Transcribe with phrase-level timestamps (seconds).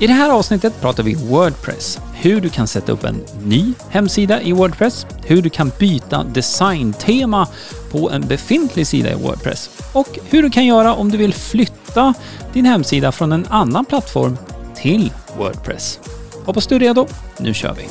[0.00, 1.98] I det här avsnittet pratar vi Wordpress.
[2.14, 7.48] Hur du kan sätta upp en ny hemsida i Wordpress, hur du kan byta designtema
[7.90, 12.14] på en befintlig sida i Wordpress och hur du kan göra om du vill flytta
[12.52, 14.38] din hemsida från en annan plattform
[14.76, 15.98] till Wordpress.
[16.44, 17.06] Hoppas du är redo.
[17.38, 17.88] Nu kör vi!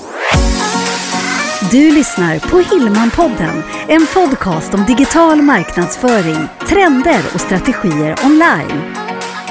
[1.72, 8.99] Du lyssnar på Hillmanpodden, en podcast om digital marknadsföring, trender och strategier online.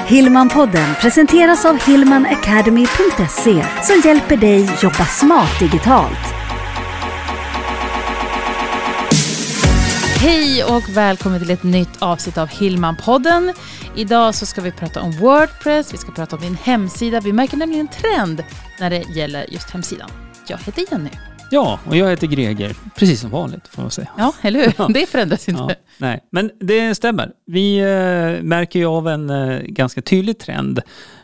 [0.09, 6.33] Hillmanpodden presenteras av hillmanacademy.se som hjälper dig jobba smart digitalt.
[10.19, 13.53] Hej och välkommen till ett nytt avsnitt av Hillmanpodden.
[13.95, 17.19] Idag så ska vi prata om Wordpress, vi ska prata om din hemsida.
[17.19, 18.43] Vi märker nämligen en trend
[18.79, 20.09] när det gäller just hemsidan.
[20.47, 21.11] Jag heter Jenny.
[21.51, 24.09] Ja, och jag heter Greger, precis som vanligt får man säga.
[24.17, 24.93] Ja, eller hur?
[24.93, 25.61] Det förändras inte.
[25.63, 27.31] Ja, nej, men det stämmer.
[27.45, 30.81] Vi eh, märker ju av en eh, ganska tydlig trend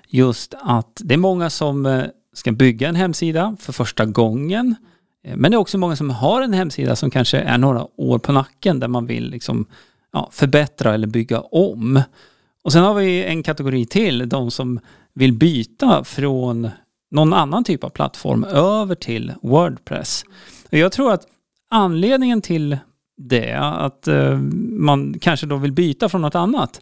[0.08, 4.76] just att det är många som eh, ska bygga en hemsida för första gången.
[5.36, 8.32] Men det är också många som har en hemsida som kanske är några år på
[8.32, 9.66] nacken där man vill liksom,
[10.14, 12.02] ja, förbättra eller bygga om.
[12.64, 14.80] Och sen har vi en kategori till, de som
[15.14, 16.70] vill byta från
[17.16, 20.26] någon annan typ av plattform över till Wordpress.
[20.72, 21.28] Och jag tror att
[21.70, 22.78] anledningen till
[23.18, 24.38] det, att eh,
[24.70, 26.82] man kanske då vill byta från något annat,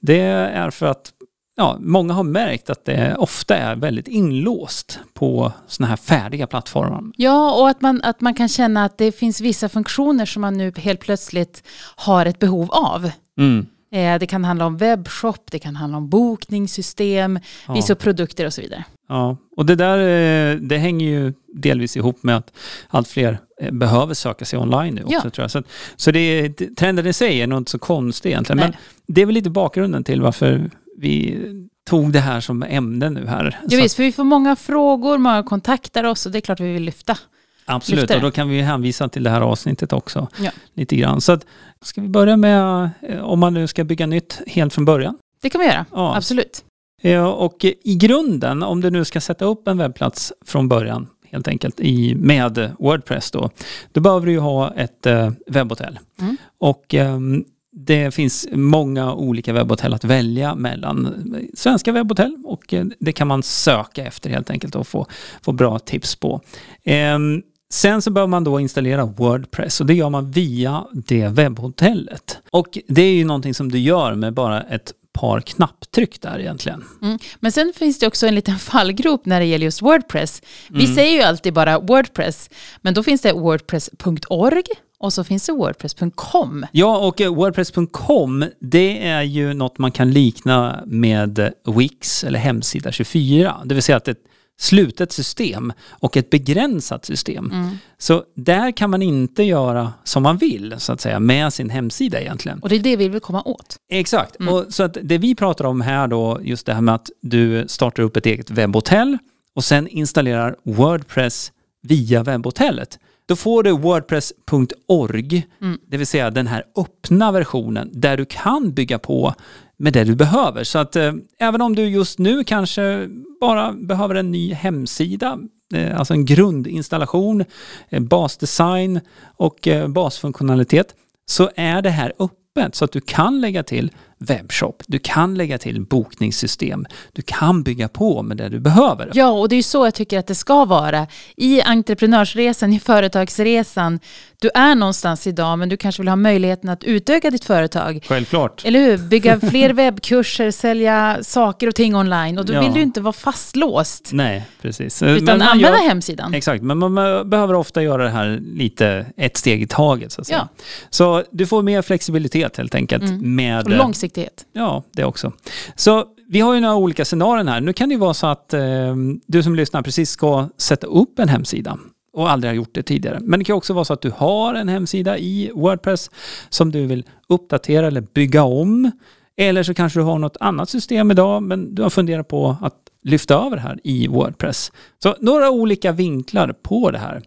[0.00, 1.12] det är för att
[1.56, 7.02] ja, många har märkt att det ofta är väldigt inlåst på sådana här färdiga plattformar.
[7.16, 10.58] Ja, och att man, att man kan känna att det finns vissa funktioner som man
[10.58, 11.62] nu helt plötsligt
[11.96, 13.10] har ett behov av.
[13.38, 13.66] Mm.
[13.92, 17.74] Eh, Det kan handla om webbshop, det kan handla om bokningssystem, Ja.
[17.74, 18.84] vissa produkter och så vidare.
[19.08, 22.52] Ja, och det där eh, det hänger ju delvis ihop med att
[22.88, 25.20] allt fler eh, behöver söka sig online nu också Ja.
[25.30, 25.50] tror jag.
[25.50, 25.62] Så,
[25.96, 28.58] så det, trenden i sig är nog inte så konstig egentligen.
[28.58, 28.78] Men Nej.
[29.06, 31.38] det är väl lite bakgrunden till varför vi
[31.86, 33.58] tog det här som ämne nu här.
[33.62, 36.60] Ja, Så visst, för vi får många frågor, många kontaktar oss och det är klart
[36.60, 37.18] vi vill lyfta.
[37.64, 40.28] Absolut, och då kan vi hänvisa till det här avsnittet också.
[40.38, 40.50] Ja.
[40.74, 41.20] Lite grann.
[41.20, 41.46] Så att,
[41.82, 45.18] ska vi börja med eh, om man nu ska bygga nytt helt från början?
[45.42, 46.16] Det kan vi göra, Ja.
[46.16, 46.64] absolut.
[47.02, 51.48] Ja, och i grunden, om du nu ska sätta upp en webbplats från början, helt
[51.48, 53.50] enkelt, i, med Wordpress då,
[53.92, 55.98] då behöver du ju ha ett eh, webbhotell.
[56.20, 56.36] Mm.
[56.58, 61.14] Och ehm, det finns många olika webbhotell att välja mellan.
[61.54, 65.06] Svenska webbhotell och eh, det kan man söka efter helt enkelt och få,
[65.42, 66.40] få bra tips på.
[66.84, 72.38] Ehm, Sen så behöver man då installera Wordpress och det gör man via det webbhotellet.
[72.50, 76.84] Och det är ju någonting som du gör med bara ett par knapptryck där egentligen.
[77.02, 77.18] Mm.
[77.40, 80.42] Men sen finns det också en liten fallgrop när det gäller just Wordpress.
[80.68, 80.96] Vi Mm.
[80.96, 82.50] säger ju alltid bara Wordpress,
[82.82, 84.62] men då finns det wordpress.org
[84.98, 86.66] och så finns det wordpress.com.
[86.72, 92.92] Ja, och eh, Wordpress.com, det är ju något man kan likna med Wix eller Hemsida
[92.92, 93.56] 24.
[93.64, 94.18] Det vill säga att ett
[94.62, 97.50] slutet system och ett begränsat system.
[97.50, 97.78] Mm.
[97.98, 102.20] Så där kan man inte göra som man vill, så att säga, med sin hemsida
[102.20, 102.58] egentligen.
[102.58, 103.76] Och det är det vi vill komma åt.
[103.92, 104.40] Exakt.
[104.40, 104.54] Mm.
[104.54, 107.68] Och så att det vi pratar om här då, just det här med att du
[107.68, 109.18] startar upp ett eget webbhotell
[109.54, 111.52] och sen installerar Wordpress
[111.82, 112.98] via webbhotellet.
[113.26, 115.78] Då får du wordpress.org, Mm.
[115.86, 119.34] det vill säga den här öppna versionen där du kan bygga på
[119.76, 120.64] med det du behöver.
[120.64, 123.08] Så att eh, även om du just nu kanske
[123.40, 125.38] bara behöver en ny hemsida,
[125.74, 127.44] eh, alltså en grundinstallation,
[127.88, 129.00] eh, basdesign
[129.36, 130.94] och eh, basfunktionalitet,
[131.26, 133.90] så är det här öppet så att du kan lägga till
[134.24, 139.10] webbshop, du kan lägga till bokningssystem, du kan bygga på med det du behöver.
[139.14, 141.06] Ja, och det är ju så jag tycker att det ska vara.
[141.36, 144.00] I entreprenörsresan, i företagsresan,
[144.40, 148.04] du är någonstans idag men du kanske vill ha möjligheten att utöka ditt företag.
[148.08, 148.64] Självklart.
[148.64, 148.98] Eller hur?
[148.98, 152.38] Bygga fler webbkurser, sälja saker och ting online.
[152.38, 152.60] Och då Ja.
[152.62, 154.10] vill du inte vara fastlåst.
[154.12, 155.02] Nej, precis.
[155.02, 156.34] Utan Men använda gör- hemsidan.
[156.34, 156.94] Exakt, men man
[157.30, 160.12] behöver ofta göra det här lite ett steg i taget.
[160.12, 160.48] Så, att säga.
[160.58, 160.64] Ja.
[160.90, 163.02] så du får mer flexibilitet helt enkelt.
[163.04, 163.36] Mm.
[163.36, 164.11] Med, Och långsiktighet.
[164.52, 165.32] Ja, det också.
[165.76, 167.60] Så vi har ju några olika scenarion här.
[167.60, 168.96] Nu kan det ju vara så att eh,
[169.26, 171.78] du som lyssnar precis ska sätta upp en hemsida
[172.12, 173.18] och aldrig har gjort det tidigare.
[173.20, 176.10] Men det kan också vara så att du har en hemsida i Wordpress
[176.48, 178.90] som du vill uppdatera eller bygga om.
[179.36, 182.74] Eller så kanske du har något annat system idag men du har funderat på att
[183.04, 184.72] lyfta över det här i Wordpress.
[185.02, 187.22] Så några olika vinklar på det här.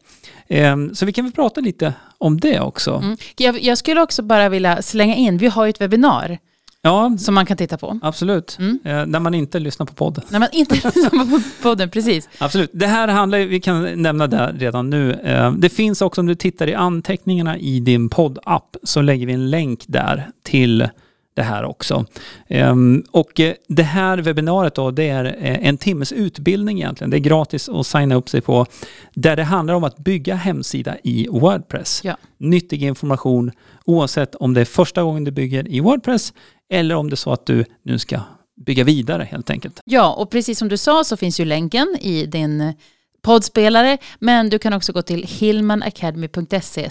[0.47, 2.93] Ehm, Så vi kan väl prata lite om det också.
[2.93, 3.17] Mm.
[3.37, 6.37] Jag, jag skulle också bara vilja slänga in, vi har ju ett webbinar
[6.85, 7.99] Ja, som man kan titta på.
[8.01, 8.57] absolut.
[8.59, 8.79] Mm.
[8.85, 10.23] Eh, När man inte lyssnar på podden.
[10.29, 12.29] När man inte lyssnar på podden, precis.
[12.37, 12.69] Absolut.
[12.73, 15.11] Det här handlar, vi kan nämna det redan nu.
[15.13, 19.33] Eh, Det finns också om du tittar i anteckningarna i din poddapp så lägger vi
[19.33, 20.87] en länk där till
[21.33, 22.05] det här också.
[22.47, 27.11] Ehm, och eh, det här webbinariet då, det är eh, en timmes utbildning egentligen.
[27.11, 28.65] Det är gratis att signa upp sig på.
[29.13, 32.01] Där det handlar om att bygga hemsida i Wordpress.
[32.03, 32.17] Ja.
[32.37, 33.51] Nyttig information
[33.85, 36.33] oavsett om det är första gången du bygger i Wordpress
[36.69, 38.19] eller om det är så att du nu ska
[38.65, 39.81] bygga vidare helt enkelt.
[39.85, 42.73] Ja, och precis som du sa så finns ju länken i din
[43.21, 46.89] poddspelare, men du kan också gå till hillmanacademy.se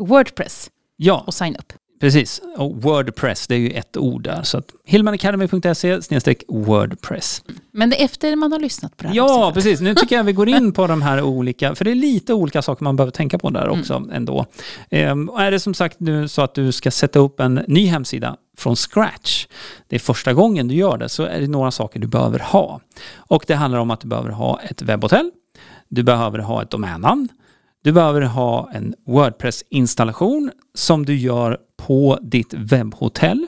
[0.00, 1.72] wordpress Ja, och signa upp.
[2.00, 2.40] Precis.
[2.56, 4.42] Och Wordpress, det är ju ett ord där.
[4.42, 5.98] Så hillmanacademy.se
[6.48, 7.42] wordpress.
[7.72, 9.54] Men det är efter man har lyssnat på det här Ja, också.
[9.54, 9.80] precis.
[9.80, 12.62] Nu tycker jag vi går in på de här olika, för det är lite olika
[12.62, 14.46] saker man behöver tänka på där också ändå.
[14.90, 17.86] Ehm, och är det som sagt nu så att du ska sätta upp en ny
[17.86, 19.46] hemsida från scratch,
[19.88, 22.80] det är första gången du gör det, så är det några saker du behöver ha.
[23.16, 25.30] Och det handlar om att du behöver ha ett webbhotell,
[25.88, 27.28] du behöver ha ett domännamn,
[27.82, 31.58] du behöver ha en Wordpress-installation som du gör
[31.90, 33.46] på ditt webbhotell.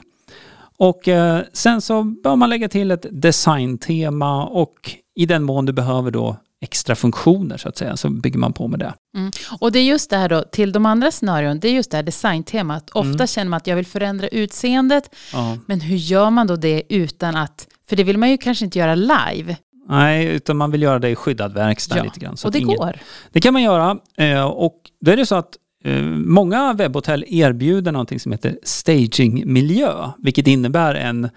[0.77, 4.73] Och eh, sen så bör man lägga till ett designtema och
[5.15, 8.67] i den mån du behöver då extra funktioner så att säga så bygger man på
[8.67, 8.93] med det.
[9.17, 9.31] Mm.
[9.59, 11.97] Och det är just det här då, till de andra scenarion, det är just det
[11.97, 12.89] här designtemat.
[12.89, 13.27] Ofta Mm.
[13.27, 15.57] känner man att jag vill förändra utseendet, Ja.
[15.67, 18.79] men hur gör man då det utan att, för det vill man ju kanske inte
[18.79, 19.57] göra live.
[19.89, 22.37] Nej, utan man vill göra det i skyddad verkstad Ja, lite grann.
[22.37, 22.99] Så och det ingen- går.
[23.31, 25.49] Det kan man göra eh, och då är det så att
[25.83, 31.29] Eh, många webbhotell erbjuder någonting som heter stagingmiljö, vilket innebär en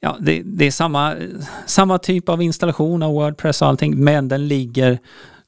[0.00, 1.14] Ja, det, det är samma,
[1.66, 4.98] samma typ av installation av Wordpress och allting, men den ligger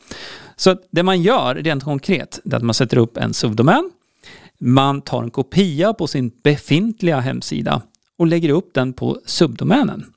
[0.56, 3.90] Så att det man gör rent konkret, det är att man sätter upp en subdomän,
[4.58, 7.82] man tar en kopia på sin befintliga hemsida
[8.18, 10.12] och lägger upp den på subdomänen.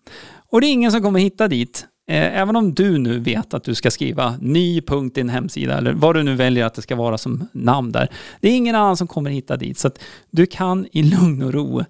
[0.50, 3.63] Och det är ingen som kommer hitta dit, Eh, även om du nu vet att
[3.63, 6.81] du ska skriva ny punkt i en hemsida eller vad du nu väljer att det
[6.81, 8.09] ska vara som namn där.
[8.41, 10.00] Det är ingen annan som kommer hitta dit, så att
[10.31, 11.83] du kan i lugn och ro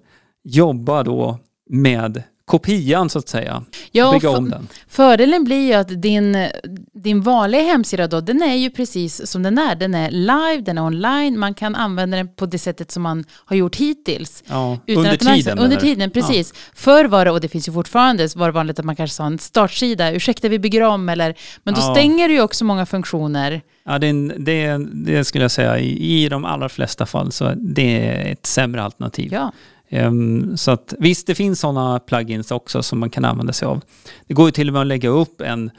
[0.44, 1.38] jobba då
[1.70, 4.68] med kopian så att säga, Ja, bygga om den.
[4.88, 6.46] Fördelen blir ju att din,
[6.94, 9.74] din vanliga hemsida då, den är ju precis som den är.
[9.76, 13.24] Den är live, den är online, man kan använda den på det sättet som man
[13.30, 14.44] har gjort hittills.
[14.46, 15.58] Ja, Utan under tiden.
[15.58, 15.86] Under menar du?
[15.86, 16.54] tiden, precis.
[16.74, 19.26] Förr var det, och det finns ju fortfarande, var det vanligt att man kanske sa
[19.26, 21.94] en startsida, ursäkta vi bygger om, eller, men då Ja.
[21.94, 23.62] stänger du ju också många funktioner.
[23.86, 28.08] Ja, det, det, det skulle jag säga i, i de allra flesta fall så det
[28.08, 29.32] är ett sämre alternativ.
[29.32, 29.52] Ja.
[29.94, 33.80] Ehm, så att visst, det finns sådana plugins också som man kan använda sig av.
[34.26, 35.70] Det går ju till och med att lägga upp en,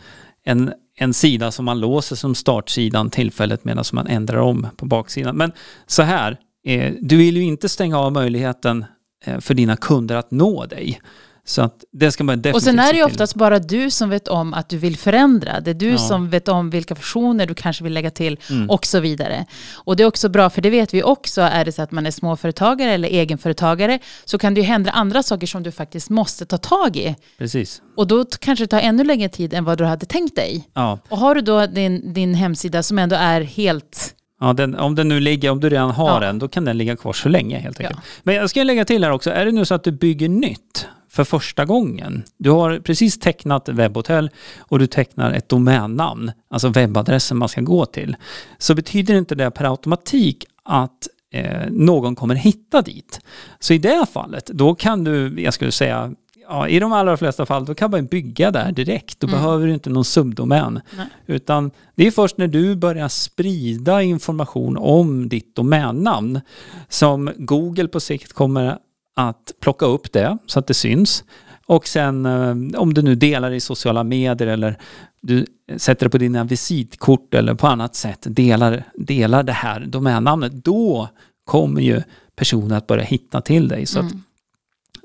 [0.43, 5.37] en, en sida som man låser som startsidan tillfället medan man ändrar om på baksidan.
[5.37, 5.51] Men
[5.87, 8.85] så här, eh, du vill ju inte stänga av möjligheten
[9.25, 10.99] eh, för dina kunder att nå dig.
[11.47, 14.09] Så att det ska man definitivt Och sen är det ju oftast bara du som
[14.09, 15.59] vet om att du vill förändra.
[15.59, 15.97] Det är du Ja.
[15.97, 18.69] som vet om vilka funktioner du kanske vill lägga till Mm.
[18.69, 19.45] och så vidare.
[19.73, 22.05] Och det är också bra, för det vet vi också, är det så att man
[22.05, 26.45] är småföretagare eller egenföretagare så kan det ju hända andra saker som du faktiskt måste
[26.45, 27.15] ta tag i.
[27.37, 27.81] Precis.
[27.97, 30.69] Och då kanske det tar ännu längre tid än vad du hade tänkt dig.
[30.73, 30.99] Ja.
[31.09, 34.15] Och har du då din, din hemsida som ändå är helt...
[34.41, 36.19] Ja, den, om den nu ligger, om du redan har Ja.
[36.27, 37.99] den, då kan den ligga kvar så länge helt enkelt.
[38.03, 38.09] Ja.
[38.23, 40.87] Men jag ska lägga till här också, är det nu så att du bygger nytt
[41.15, 44.29] för första gången, du har precis tecknat webbhotell
[44.59, 48.15] och du tecknar ett domännamn, alltså webbadressen man ska gå till,
[48.57, 53.19] så betyder inte det per automatik att eh, någon kommer hitta dit.
[53.59, 56.13] Så i det fallet, då kan du, jag skulle säga,
[56.49, 59.19] ja, i de allra flesta fall, då kan man bygga där direkt.
[59.19, 59.39] Då Mm.
[59.39, 60.81] behöver du inte någon subdomän.
[60.97, 61.05] Nej.
[61.25, 66.41] Utan det är först när du börjar sprida information om ditt domännamn
[66.89, 68.77] som Google på sikt kommer
[69.15, 71.23] att plocka upp det så att det syns.
[71.67, 74.77] Och sen eh, om du nu delar i sociala medier eller
[75.21, 75.45] du
[75.77, 81.09] sätter det på dina visitkort eller på annat sätt delar, delar det här domännamnet, då
[81.45, 82.01] kommer ju
[82.35, 83.85] personen att börja hitta till dig.
[83.85, 84.23] Så att Mm.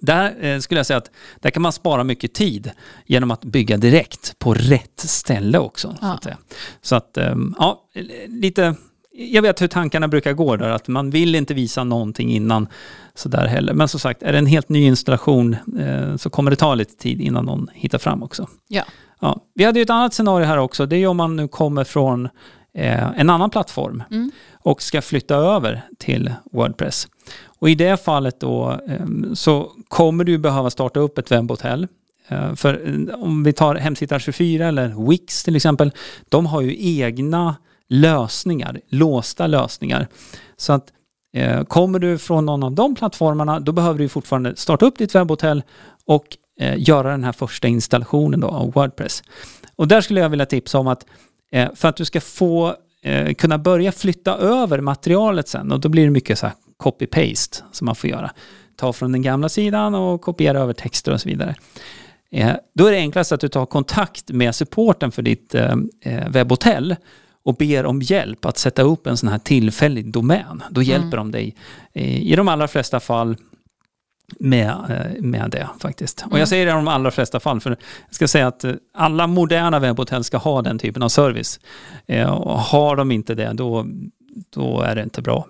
[0.01, 2.71] där eh, skulle jag säga att där kan man spara mycket tid
[3.07, 5.89] genom att bygga direkt på rätt ställe också.
[5.91, 6.13] Så Ja.
[6.15, 6.27] att,
[6.83, 7.85] så att ehm, ja,
[8.27, 8.75] lite,
[9.21, 12.67] jag vet hur tankarna brukar gå där, att man vill inte visa någonting innan
[13.15, 13.73] sådär heller.
[13.75, 16.97] Men som sagt, är det en helt ny installation eh, så kommer det ta lite
[16.97, 18.49] tid innan någon hittar fram också.
[18.69, 18.85] Ja.
[19.21, 19.41] Ja.
[19.55, 21.85] Vi hade ju ett annat scenario här också, det är ju om man nu kommer
[21.85, 22.29] från
[22.75, 24.31] eh, en annan plattform Mm.
[24.63, 27.09] och ska flytta över till Wordpress.
[27.45, 31.87] Och i det fallet då eh, så kommer du behöva starta upp ett webbhotell.
[32.29, 35.93] Eh, För eh, om vi tar Hemsida 24 eller Wix till exempel,
[36.29, 37.57] de har ju egna
[37.91, 40.09] lösningar, låsta lösningar.
[40.57, 40.93] Så att
[41.37, 45.15] eh, kommer du från någon av de plattformarna, då behöver du fortfarande starta upp ditt
[45.15, 45.63] webbhotell
[46.05, 49.23] och eh, göra den här första installationen då av Wordpress.
[49.77, 51.07] Och där skulle jag vilja tipsa om att
[51.53, 55.89] eh, för att du ska få eh, kunna börja flytta över materialet sen och då
[55.89, 58.31] blir det mycket så här copy-paste som man får göra.
[58.77, 61.55] Ta från den gamla sidan och kopiera över texter och så vidare.
[62.33, 66.29] Eh, då är det enklast att du tar kontakt med supporten för ditt eh, eh
[66.29, 66.97] webbhotell
[67.43, 70.63] och ber om hjälp att sätta upp en sån här tillfällig domän.
[70.71, 71.57] Då hjälper de dig
[71.93, 73.37] eh, i de allra flesta fall
[74.39, 76.25] med, eh, med det faktiskt.
[76.31, 77.71] Och jag säger det i de allra flesta fall, för
[78.07, 81.61] jag ska säga att eh, alla moderna webbhotell ska ha den typen av service.
[82.29, 83.87] Och har de inte det, då,
[84.51, 85.47] då är det inte bra.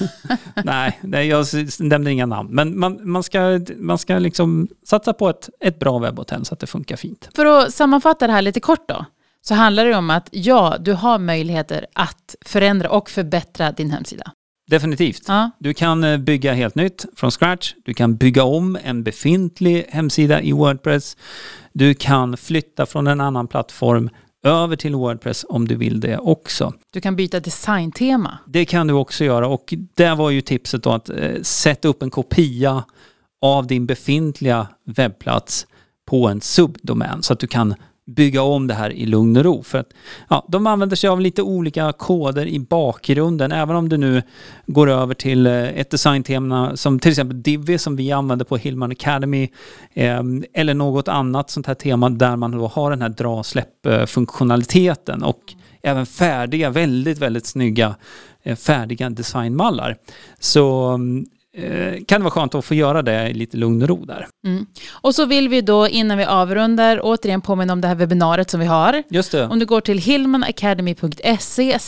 [0.64, 1.46] nej, nej, jag
[1.78, 2.48] nämner inga namn.
[2.52, 6.60] Men man, man ska, man ska liksom satsa på ett, ett bra webbhotell så att
[6.60, 7.28] det funkar fint.
[7.36, 9.04] För att sammanfatta det här lite kort då,
[9.48, 14.32] så handlar det om att ja, du har möjligheter att förändra och förbättra din hemsida.
[14.70, 15.22] Definitivt.
[15.28, 15.50] Ja.
[15.58, 17.74] Du kan eh, bygga helt nytt från scratch.
[17.84, 21.16] Du kan bygga om en befintlig hemsida i Wordpress.
[21.72, 24.10] Du kan flytta från en annan plattform
[24.46, 26.72] över till Wordpress om du vill det också.
[26.92, 28.38] Du kan byta designtema.
[28.46, 32.02] Det kan du också göra och där var ju tipset då att eh, sätta upp
[32.02, 32.84] en kopia
[33.42, 35.66] av din befintliga webbplats
[36.06, 37.74] på en subdomän så att du kan
[38.06, 39.62] bygga om det här i lugn och ro.
[39.62, 39.88] För att,
[40.28, 43.52] ja, de använder sig av lite olika koder i bakgrunden.
[43.52, 44.22] Även om du nu
[44.66, 48.90] går över till eh, ett designtema som till exempel Divi som vi använder på Hillman
[48.90, 49.48] Academy
[49.94, 50.22] eh,
[50.54, 55.22] eller något annat sånt här tema där man då har den här dra och släpp-funktionaliteten
[55.22, 55.40] och
[55.82, 57.96] även färdiga, väldigt, väldigt snygga
[58.42, 59.96] eh, färdiga designmallar.
[60.40, 61.26] Så mm,
[62.06, 64.28] kan det vara skönt att få göra det i lite lugn och ro där.
[64.46, 64.66] Mm.
[64.90, 68.60] Och så vill vi då innan vi avrundar återigen påminna om det här webbinariet som
[68.60, 69.02] vi har.
[69.08, 69.46] Just det.
[69.46, 71.78] Om du går till hillmanacademy.se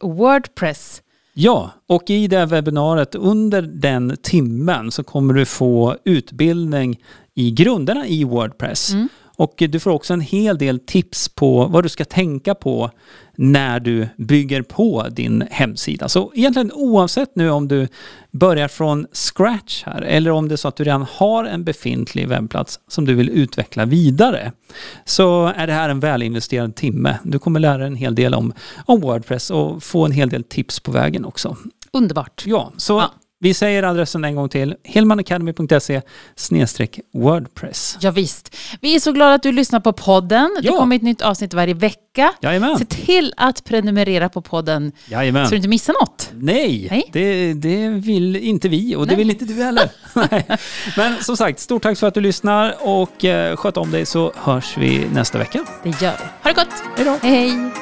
[0.00, 1.02] wordpress
[1.34, 6.98] Ja, och i det här webbinariet under den timmen så kommer du få utbildning
[7.34, 8.92] i grunderna i Wordpress.
[8.92, 9.08] Mm.
[9.36, 12.90] Och du får också en hel del tips på vad du ska tänka på
[13.36, 16.08] när du bygger på din hemsida.
[16.08, 17.88] Så egentligen oavsett nu om du
[18.30, 22.28] börjar från scratch här eller om det är så att du redan har en befintlig
[22.28, 24.52] webbplats som du vill utveckla vidare
[25.04, 27.18] så är det här en välinvesterad timme.
[27.24, 28.52] Du kommer lära dig en hel del om,
[28.86, 31.56] om Wordpress och få en hel del tips på vägen också.
[31.92, 32.42] Underbart.
[32.46, 33.10] Ja, så Ja.
[33.42, 34.74] Vi säger adressen en gång till.
[34.84, 36.00] hillmanacademy.se
[37.14, 37.98] Wordpress.
[38.00, 38.56] Ja, visst.
[38.80, 40.50] Vi är så glada att du lyssnar på podden.
[40.62, 40.76] Det Ja.
[40.76, 42.32] kommer ett nytt avsnitt varje vecka.
[42.42, 42.78] Jajamän.
[42.78, 45.46] Se till att prenumerera på podden Jajamän.
[45.46, 46.30] så du inte missar något.
[46.34, 47.10] Nej, Nej.
[47.12, 49.16] Det, det vill inte vi och det Nej.
[49.16, 49.90] vill inte du heller.
[50.96, 54.32] Men som sagt, stort tack för att du lyssnar och eh, sköt om dig så
[54.36, 55.64] hörs vi nästa vecka.
[55.82, 56.24] Det gör vi.
[56.42, 56.82] Ha det gott.
[56.96, 57.18] Hej då!
[57.28, 57.81] Hej.